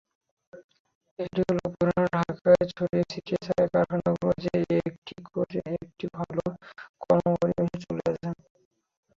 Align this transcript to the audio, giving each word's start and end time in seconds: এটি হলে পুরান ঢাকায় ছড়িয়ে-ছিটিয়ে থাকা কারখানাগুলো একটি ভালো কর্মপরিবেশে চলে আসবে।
এটি 1.19 1.39
হলে 1.47 1.65
পুরান 1.73 2.03
ঢাকায় 2.15 2.65
ছড়িয়ে-ছিটিয়ে 2.71 3.39
থাকা 3.45 3.65
কারখানাগুলো 3.73 4.29
একটি 5.77 6.05
ভালো 6.17 6.43
কর্মপরিবেশে 7.03 7.77
চলে 7.83 8.03
আসবে। 8.09 8.29